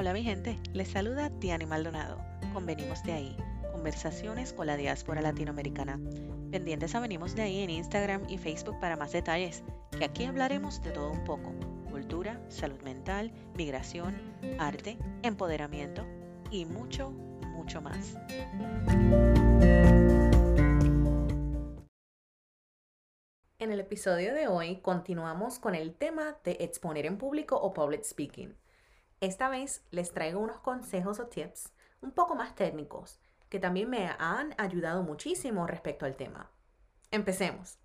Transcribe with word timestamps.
Hola 0.00 0.14
mi 0.14 0.22
gente, 0.22 0.58
les 0.72 0.88
saluda 0.88 1.28
Tiani 1.28 1.66
Maldonado. 1.66 2.16
Convenimos 2.54 3.02
de 3.02 3.12
ahí, 3.12 3.36
conversaciones 3.70 4.54
con 4.54 4.66
la 4.66 4.78
diáspora 4.78 5.20
latinoamericana. 5.20 6.00
Pendientes 6.50 6.94
a 6.94 7.00
Venimos 7.00 7.34
de 7.34 7.42
ahí 7.42 7.58
en 7.60 7.68
Instagram 7.68 8.22
y 8.26 8.38
Facebook 8.38 8.80
para 8.80 8.96
más 8.96 9.12
detalles, 9.12 9.62
que 9.98 10.06
aquí 10.06 10.24
hablaremos 10.24 10.82
de 10.82 10.92
todo 10.92 11.10
un 11.10 11.22
poco. 11.24 11.52
Cultura, 11.90 12.40
salud 12.48 12.80
mental, 12.80 13.30
migración, 13.58 14.16
arte, 14.58 14.96
empoderamiento 15.22 16.06
y 16.50 16.64
mucho, 16.64 17.10
mucho 17.10 17.82
más. 17.82 18.16
En 23.58 23.70
el 23.70 23.80
episodio 23.80 24.32
de 24.32 24.48
hoy 24.48 24.76
continuamos 24.76 25.58
con 25.58 25.74
el 25.74 25.92
tema 25.94 26.38
de 26.42 26.52
exponer 26.60 27.04
en 27.04 27.18
público 27.18 27.56
o 27.56 27.74
public 27.74 28.02
speaking. 28.02 28.56
Esta 29.20 29.50
vez 29.50 29.84
les 29.90 30.12
traigo 30.12 30.40
unos 30.40 30.60
consejos 30.60 31.20
o 31.20 31.26
tips 31.26 31.74
un 32.00 32.10
poco 32.10 32.34
más 32.34 32.54
técnicos 32.54 33.20
que 33.50 33.58
también 33.58 33.90
me 33.90 34.08
han 34.18 34.54
ayudado 34.56 35.02
muchísimo 35.02 35.66
respecto 35.66 36.06
al 36.06 36.16
tema. 36.16 36.50
Empecemos. 37.10 37.78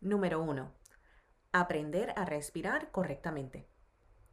Número 0.00 0.42
1. 0.42 0.72
Aprender 1.52 2.12
a 2.16 2.24
respirar 2.24 2.90
correctamente. 2.90 3.68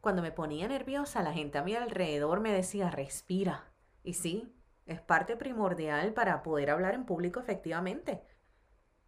Cuando 0.00 0.22
me 0.22 0.32
ponía 0.32 0.66
nerviosa, 0.66 1.22
la 1.22 1.32
gente 1.32 1.58
a 1.58 1.62
mi 1.62 1.76
alrededor 1.76 2.40
me 2.40 2.52
decía, 2.52 2.90
respira. 2.90 3.70
Y 4.02 4.14
sí, 4.14 4.56
es 4.86 5.00
parte 5.00 5.36
primordial 5.36 6.14
para 6.14 6.42
poder 6.42 6.70
hablar 6.70 6.94
en 6.94 7.04
público 7.04 7.38
efectivamente. 7.38 8.22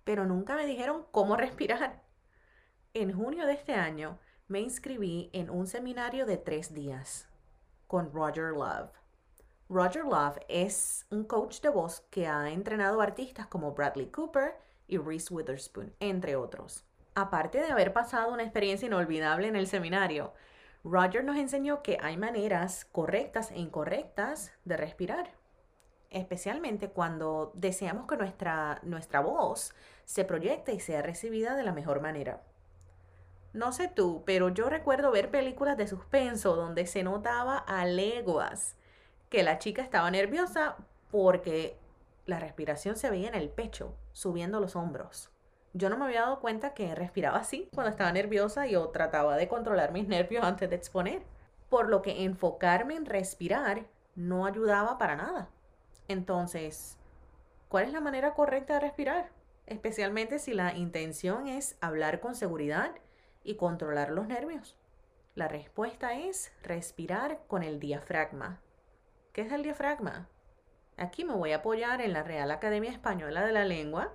Pero 0.05 0.27
nunca 0.27 0.55
me 0.55 0.67
dijeron 0.67 1.07
cómo 1.11 1.37
respirar. 1.37 2.05
En 2.95 3.13
junio 3.13 3.47
de 3.47 3.55
este 3.55 3.75
año, 3.75 4.21
me 4.51 4.61
inscribí 4.61 5.31
en 5.33 5.49
un 5.49 5.69
seminario 5.69 6.27
de 6.27 6.37
tres 6.37 6.75
días 6.75 7.29
con 7.87 8.13
Roger 8.13 8.51
Love. 8.51 8.91
Roger 9.69 10.05
Love 10.05 10.41
es 10.49 11.07
un 11.11 11.23
coach 11.23 11.61
de 11.61 11.69
voz 11.69 12.01
que 12.11 12.27
ha 12.27 12.51
entrenado 12.51 13.01
artistas 13.01 13.47
como 13.47 13.75
Bradley 13.75 14.07
Cooper 14.07 14.57
y 14.89 14.99
Reese 14.99 15.33
Witherspoon, 15.33 15.95
entre 16.01 16.35
otros. 16.35 16.85
Aparte 17.15 17.59
de 17.61 17.71
haber 17.71 17.93
pasado 17.93 18.33
una 18.33 18.43
experiencia 18.43 18.87
inolvidable 18.87 19.47
en 19.47 19.55
el 19.55 19.69
seminario, 19.69 20.33
Roger 20.83 21.23
nos 21.23 21.37
enseñó 21.37 21.85
que 21.85 21.99
hay 22.03 22.17
maneras 22.17 22.85
correctas 22.87 23.53
e 23.53 23.61
incorrectas 23.61 24.53
de 24.65 24.77
respirar, 24.77 25.31
especialmente 26.11 26.91
cuando 26.91 27.53
deseamos 27.55 28.09
que 28.09 28.17
nuestra, 28.17 28.81
nuestra 28.83 29.21
voz 29.21 29.77
se 30.07 30.25
proyecte 30.25 30.75
y 30.75 30.81
sea 30.81 31.03
recibida 31.03 31.55
de 31.55 31.63
la 31.63 31.73
mejor 31.73 32.01
manera. 32.01 32.43
No 33.53 33.73
sé 33.73 33.89
tú, 33.89 34.23
pero 34.25 34.49
yo 34.49 34.69
recuerdo 34.69 35.11
ver 35.11 35.31
películas 35.31 35.77
de 35.77 35.89
suspenso 35.89 36.55
donde 36.55 36.87
se 36.87 37.03
notaba 37.03 37.59
a 37.59 37.85
leguas 37.85 38.77
que 39.29 39.43
la 39.43 39.59
chica 39.59 39.83
estaba 39.83 40.11
nerviosa 40.11 40.77
porque 41.11 41.77
la 42.27 42.39
respiración 42.39 42.97
se 42.97 43.11
veía 43.11 43.29
en 43.29 43.35
el 43.35 43.49
pecho, 43.49 43.97
subiendo 44.13 44.61
los 44.61 44.77
hombros. 44.77 45.31
Yo 45.73 45.89
no 45.89 45.97
me 45.97 46.05
había 46.05 46.23
dado 46.23 46.41
cuenta 46.41 46.75
que 46.75 46.95
respiraba 46.95 47.39
así 47.39 47.69
cuando 47.75 47.91
estaba 47.91 48.13
nerviosa 48.13 48.67
y 48.67 48.73
yo 48.73 48.89
trataba 48.89 49.37
de 49.37 49.49
controlar 49.49 49.93
mis 49.93 50.07
nervios 50.07 50.45
antes 50.45 50.69
de 50.71 50.77
exponer. 50.77 51.23
Por 51.69 51.89
lo 51.89 52.03
que 52.03 52.25
enfocarme 52.25 52.97
en 52.97 53.07
respirar 53.07 53.87
no 54.17 54.47
ayudaba 54.47 54.99
para 54.99 55.15
nada. 55.15 55.49
Entonces, 56.09 56.99
¿cuál 57.69 57.85
es 57.85 57.93
la 57.93 58.01
manera 58.01 58.35
correcta 58.35 58.75
de 58.75 58.81
respirar? 58.81 59.31
Especialmente 59.67 60.41
si 60.41 60.55
la 60.55 60.77
intención 60.77 61.47
es 61.47 61.77
hablar 61.81 62.19
con 62.19 62.35
seguridad 62.35 62.93
y 63.45 63.57
controlar 63.57 64.11
los 64.11 64.27
nervios? 64.27 64.77
La 65.35 65.49
respuesta 65.49 66.15
es 66.15 66.53
respirar 66.63 67.41
con 67.47 67.63
el 67.63 67.79
diafragma. 67.81 68.61
¿Qué 69.33 69.43
es 69.43 69.53
el 69.53 69.63
diafragma? 69.63 70.29
Aquí 70.97 71.25
me 71.25 71.35
voy 71.35 71.53
a 71.53 71.57
apoyar 71.57 72.01
en 72.01 72.13
la 72.13 72.23
Real 72.23 72.51
Academia 72.51 72.91
Española 72.91 73.45
de 73.45 73.53
la 73.53 73.65
Lengua 73.65 74.13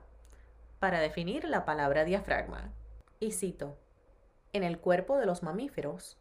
para 0.79 0.99
definir 0.99 1.45
la 1.45 1.65
palabra 1.65 2.03
diafragma. 2.03 2.73
Y 3.19 3.31
cito, 3.31 3.77
en 4.53 4.63
el 4.63 4.79
cuerpo 4.79 5.17
de 5.17 5.25
los 5.25 5.41
mamíferos 5.41 6.17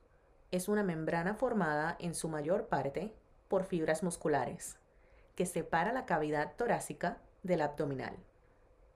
es 0.51 0.69
una 0.69 0.83
membrana 0.83 1.35
formada 1.35 1.97
en 1.99 2.15
su 2.15 2.29
mayor 2.29 2.69
parte 2.69 3.15
por 3.49 3.65
fibras 3.65 4.03
musculares 4.03 4.79
que 5.35 5.47
separa 5.47 5.93
la 5.93 6.07
cavidad 6.07 6.55
torácica 6.57 7.19
del 7.43 7.61
abdominal. 7.61 8.17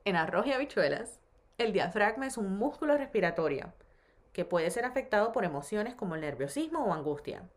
En 0.05 0.17
arroz 0.17 0.47
y 0.47 0.53
habichuelas, 0.53 1.21
el 1.59 1.73
diafragma 1.73 2.27
es 2.27 2.39
un 2.39 2.57
músculo 2.57 2.97
respiratorio 2.97 3.73
que 4.33 4.45
puede 4.45 4.71
ser 4.71 4.85
afectado 4.85 5.33
por 5.33 5.45
emociones 5.45 5.95
como 5.95 6.15
el 6.15 6.21
nerviosismo 6.21 6.85
o 6.85 6.93
angustia. 6.93 7.49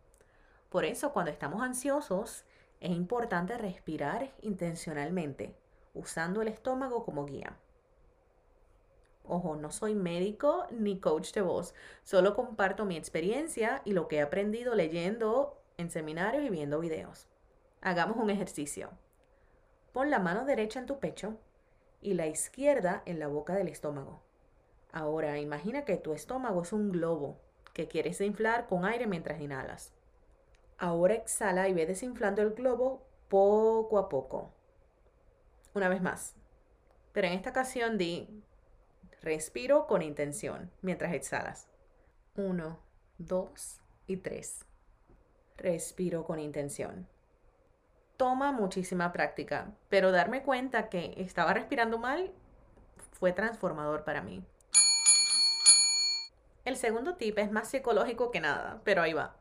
Por 0.69 0.85
eso, 0.85 1.11
cuando 1.13 1.31
estamos 1.31 1.61
ansiosos, 1.61 2.45
es 2.79 2.91
importante 2.91 3.57
respirar 3.57 4.33
intencionalmente, 4.41 5.55
usando 5.93 6.41
el 6.41 6.47
estómago 6.47 7.03
como 7.03 7.25
guía. 7.25 7.57
Ojo, 9.23 9.55
no 9.55 9.71
soy 9.71 9.93
médico 9.95 10.65
ni 10.71 10.99
coach 10.99 11.33
de 11.33 11.41
voz, 11.41 11.75
solo 12.03 12.35
comparto 12.35 12.85
mi 12.85 12.97
experiencia 12.97 13.81
y 13.85 13.93
lo 13.93 14.07
que 14.07 14.17
he 14.17 14.21
aprendido 14.21 14.73
leyendo 14.73 15.61
en 15.77 15.91
seminarios 15.91 16.43
y 16.43 16.49
viendo 16.49 16.79
videos. 16.79 17.27
Hagamos 17.81 18.17
un 18.17 18.29
ejercicio. 18.29 18.89
Pon 19.93 20.09
la 20.09 20.19
mano 20.19 20.45
derecha 20.45 20.79
en 20.79 20.85
tu 20.85 20.99
pecho 20.99 21.37
y 22.01 22.13
la 22.13 22.27
izquierda 22.27 23.03
en 23.05 23.19
la 23.19 23.27
boca 23.27 23.53
del 23.53 23.67
estómago. 23.67 24.21
Ahora 24.91 25.39
imagina 25.39 25.85
que 25.85 25.97
tu 25.97 26.13
estómago 26.13 26.63
es 26.63 26.73
un 26.73 26.91
globo 26.91 27.39
que 27.73 27.87
quieres 27.87 28.19
inflar 28.21 28.67
con 28.67 28.85
aire 28.85 29.07
mientras 29.07 29.39
inhalas. 29.39 29.93
Ahora 30.77 31.13
exhala 31.13 31.69
y 31.69 31.73
ve 31.73 31.85
desinflando 31.85 32.41
el 32.41 32.51
globo 32.51 33.05
poco 33.29 33.97
a 33.97 34.09
poco. 34.09 34.51
Una 35.73 35.87
vez 35.87 36.01
más. 36.01 36.35
Pero 37.13 37.27
en 37.27 37.33
esta 37.33 37.51
ocasión 37.51 37.97
di 37.97 38.43
respiro 39.21 39.87
con 39.87 40.01
intención 40.01 40.71
mientras 40.81 41.13
exhalas. 41.13 41.69
Uno, 42.35 42.79
dos 43.17 43.79
y 44.07 44.17
tres. 44.17 44.65
Respiro 45.57 46.25
con 46.25 46.39
intención. 46.39 47.07
Toma 48.17 48.51
muchísima 48.51 49.11
práctica, 49.11 49.73
pero 49.89 50.11
darme 50.11 50.43
cuenta 50.43 50.89
que 50.89 51.13
estaba 51.17 51.53
respirando 51.53 51.97
mal 51.97 52.31
fue 53.11 53.31
transformador 53.31 54.03
para 54.03 54.21
mí. 54.21 54.43
El 56.71 56.77
segundo 56.77 57.15
tip 57.15 57.37
es 57.37 57.51
más 57.51 57.67
psicológico 57.67 58.31
que 58.31 58.39
nada, 58.39 58.79
pero 58.85 59.01
ahí 59.01 59.11
va. 59.11 59.35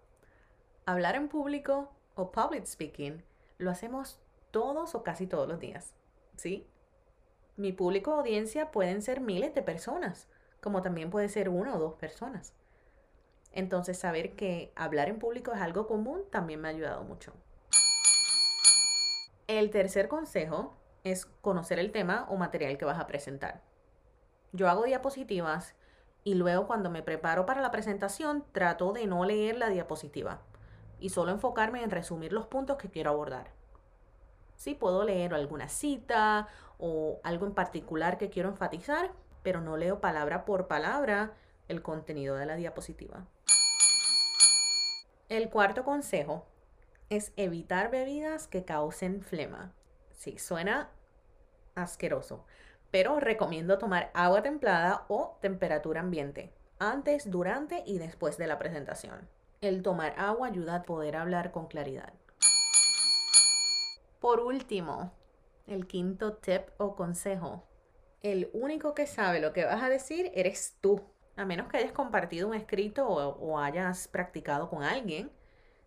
Hablar 0.85 1.15
en 1.15 1.29
público 1.29 1.93
o 2.17 2.33
public 2.33 2.67
speaking 2.67 3.23
lo 3.57 3.71
hacemos 3.71 4.19
todos 4.51 4.97
o 4.97 5.05
casi 5.05 5.29
todos 5.29 5.47
los 5.47 5.61
días, 5.61 5.95
¿sí? 6.35 6.67
Mi 7.57 7.73
público 7.73 8.15
audiencia 8.15 8.73
pueden 8.73 9.01
ser 9.01 9.21
miles 9.21 9.55
de 9.55 9.63
personas, 9.63 10.27
como 10.61 10.83
también 10.83 11.09
puede 11.09 11.29
ser 11.29 11.51
una 11.51 11.77
o 11.77 11.79
dos 11.79 11.95
personas. 11.95 12.53
Entonces 13.53 13.97
saber 13.97 14.35
que 14.35 14.73
hablar 14.75 15.09
en 15.09 15.21
público 15.21 15.53
es 15.53 15.61
algo 15.61 15.87
común 15.87 16.25
también 16.33 16.61
me 16.61 16.67
ha 16.67 16.73
ayudado 16.73 17.05
mucho. 17.05 17.33
El 19.47 19.71
tercer 19.71 20.09
consejo 20.09 20.77
es 21.05 21.27
conocer 21.27 21.79
el 21.79 21.93
tema 21.93 22.27
o 22.29 22.37
material 22.37 22.77
que 22.77 22.87
vas 22.87 22.99
a 22.99 23.07
presentar. 23.07 23.63
Yo 24.51 24.69
hago 24.69 24.83
diapositivas 24.83 25.77
y 26.25 26.35
luego 26.35 26.67
cuando 26.67 26.91
me 26.91 27.03
preparo 27.03 27.47
para 27.47 27.63
la 27.63 27.71
presentación 27.71 28.45
trato 28.53 28.93
de 28.93 29.07
no 29.07 29.25
leer 29.25 29.57
la 29.57 29.69
diapositiva 29.69 30.41
y 30.99 31.11
solo 31.11 31.33
enfocarme 31.33 31.83
en 31.83 31.91
resumir 31.91 32.33
los 32.33 32.47
puntos 32.47 32.77
que 32.77 32.91
quiero 32.91 33.11
abordar. 33.11 33.51
Sí 34.57 34.75
puedo 34.75 35.05
leer 35.05 35.33
alguna 35.33 35.69
cita 35.69 36.49
o 36.79 37.21
algo 37.25 37.47
en 37.47 37.55
particular 37.55 38.19
que 38.19 38.29
quiero 38.29 38.51
enfatizar, 38.51 39.11
pero 39.43 39.61
no 39.61 39.77
leo 39.77 40.01
palabra 40.01 40.45
por 40.45 40.67
palabra 40.67 41.33
el 41.69 41.83
contenido 41.83 42.37
de 42.37 42.47
la 42.47 42.57
diapositiva. 42.57 43.27
El 45.29 45.49
cuarto 45.49 45.85
consejo 45.85 46.45
es 47.09 47.33
evitar 47.37 47.91
bebidas 47.91 48.49
que 48.49 48.65
causen 48.65 49.23
flema. 49.23 49.73
Sí, 50.11 50.39
suena 50.39 50.91
asqueroso, 51.75 52.45
pero 52.91 53.21
recomiendo 53.21 53.79
tomar 53.79 54.11
agua 54.15 54.43
templada 54.43 55.05
o 55.09 55.39
temperatura 55.41 56.01
ambiente 56.01 56.53
antes, 56.81 57.31
durante 57.31 57.83
y 57.87 57.99
después 57.99 58.39
de 58.39 58.47
la 58.47 58.59
presentación. 58.59 59.29
El 59.61 59.83
tomar 59.83 60.15
agua 60.17 60.49
ayuda 60.49 60.77
a 60.77 60.83
poder 60.83 61.15
hablar 61.15 61.53
con 61.53 61.67
claridad. 61.67 62.15
Por 64.19 64.41
último, 64.41 65.13
el 65.67 65.87
quinto 65.87 66.35
tip 66.35 66.63
o 66.79 66.97
consejo. 66.97 67.65
El 68.23 68.51
único 68.55 68.95
que 68.95 69.07
sabe 69.07 69.41
lo 69.41 69.53
que 69.53 69.65
vas 69.67 69.83
a 69.83 69.91
decir 69.91 70.33
eres 70.35 70.77
tú. 70.81 71.03
A 71.37 71.45
menos 71.45 71.69
que 71.69 71.77
hayas 71.77 71.93
compartido 71.93 72.49
un 72.49 72.55
escrito 72.55 73.07
o, 73.07 73.59
hayas 73.59 74.09
practicado 74.09 74.69
con 74.69 74.83
alguien. 74.83 75.31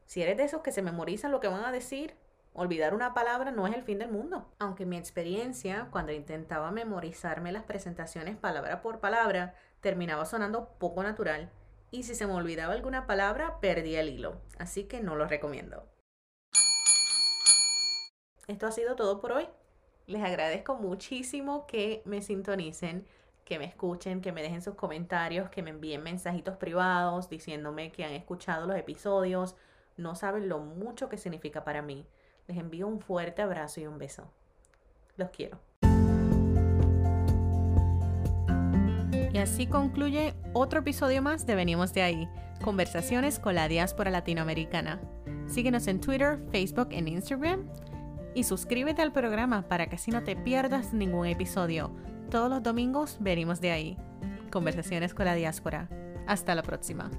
Si 0.05 0.21
eres 0.21 0.37
de 0.37 0.43
esos 0.43 0.61
que 0.61 0.71
se 0.71 0.81
memorizan 0.81 1.31
lo 1.31 1.39
que 1.39 1.47
van 1.47 1.65
a 1.65 1.71
decir, 1.71 2.15
Olvidar 2.55 2.93
una 2.93 3.15
palabra 3.15 3.49
no 3.49 3.65
es 3.65 3.73
el 3.73 3.81
fin 3.81 3.97
del 3.97 4.11
mundo. 4.11 4.47
Aunque 4.59 4.85
mi 4.85 4.95
experiencia, 4.95 5.87
cuando 5.89 6.11
intentaba 6.11 6.69
memorizarme 6.69 7.51
las 7.51 7.63
presentaciones 7.63 8.37
palabra 8.37 8.83
por 8.83 8.99
palabra, 8.99 9.55
terminaba 9.81 10.25
sonando 10.25 10.69
poco 10.77 11.01
natural 11.01 11.49
y 11.89 12.03
si 12.03 12.13
se 12.13 12.27
me 12.27 12.33
olvidaba 12.33 12.73
alguna 12.73 13.07
palabra, 13.07 13.59
perdí 13.59 13.95
el 13.95 14.09
hilo, 14.09 14.41
así 14.59 14.83
que 14.83 15.01
no 15.01 15.15
lo 15.15 15.25
recomiendo. 15.27 15.87
Esto 18.47 18.67
ha 18.67 18.71
sido 18.71 18.95
todo 18.95 19.19
por 19.19 19.31
hoy. 19.31 19.47
Les 20.05 20.21
agradezco 20.21 20.75
muchísimo 20.75 21.65
que 21.65 22.03
me 22.05 22.21
sintonicen, 22.21 23.07
que 23.45 23.57
me 23.57 23.65
escuchen, 23.65 24.21
que 24.21 24.31
me 24.31 24.43
dejen 24.43 24.61
sus 24.61 24.75
comentarios, 24.75 25.49
que 25.49 25.63
me 25.63 25.71
envíen 25.71 26.03
mensajitos 26.03 26.57
privados 26.57 27.29
diciéndome 27.29 27.91
que 27.91 28.03
han 28.03 28.13
escuchado 28.13 28.67
los 28.67 28.77
episodios. 28.77 29.55
No 29.97 30.15
saben 30.15 30.49
lo 30.49 30.59
mucho 30.59 31.09
que 31.09 31.17
significa 31.17 31.63
para 31.63 31.81
mí. 31.81 32.05
Les 32.47 32.57
envío 32.57 32.87
un 32.87 32.99
fuerte 32.99 33.41
abrazo 33.41 33.79
y 33.81 33.87
un 33.87 33.97
beso. 33.97 34.29
Los 35.17 35.29
quiero. 35.29 35.59
Y 39.31 39.37
así 39.37 39.65
concluye 39.65 40.35
otro 40.53 40.81
episodio 40.81 41.21
más 41.21 41.45
de 41.45 41.55
Venimos 41.55 41.93
de 41.93 42.03
ahí, 42.03 42.29
conversaciones 42.61 43.39
con 43.39 43.55
la 43.55 43.67
diáspora 43.67 44.11
latinoamericana. 44.11 45.01
Síguenos 45.47 45.87
en 45.87 45.99
Twitter, 45.99 46.39
Facebook 46.51 46.89
e 46.91 46.99
Instagram 46.99 47.67
y 48.35 48.43
suscríbete 48.43 49.01
al 49.01 49.11
programa 49.11 49.63
para 49.67 49.87
que 49.87 49.95
así 49.95 50.11
no 50.11 50.23
te 50.23 50.35
pierdas 50.35 50.93
ningún 50.93 51.27
episodio. 51.27 51.91
Todos 52.29 52.49
los 52.49 52.63
domingos 52.63 53.17
venimos 53.19 53.61
de 53.61 53.71
ahí. 53.71 53.97
Conversaciones 54.51 55.13
con 55.13 55.25
la 55.25 55.35
diáspora. 55.35 55.89
Hasta 56.27 56.55
la 56.55 56.63
próxima. 56.63 57.09